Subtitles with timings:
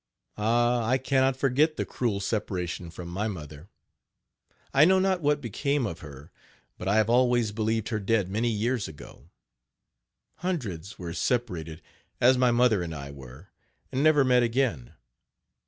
[0.39, 0.83] Ah!
[0.87, 3.69] I cannot forget the cruel separation from my mother.
[4.73, 6.31] I know not what became of her,
[6.79, 9.29] but I have always believed her dead many years ago.
[10.37, 11.83] Hundreds were separated,
[12.19, 13.49] as my mother and I were,
[13.91, 14.95] and never met again.